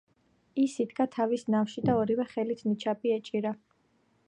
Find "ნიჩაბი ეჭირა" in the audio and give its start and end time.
2.71-3.55